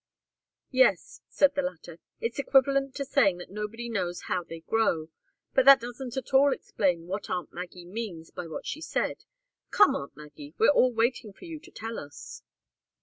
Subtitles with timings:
[0.71, 1.99] "Yes," said the latter.
[2.19, 5.09] "It's equivalent to saying that nobody knows how they grow.
[5.53, 9.25] But that doesn't at all explain what aunt Maggie means by what she said.
[9.69, 12.41] Come, aunt Maggie, we're all waiting for you to tell us."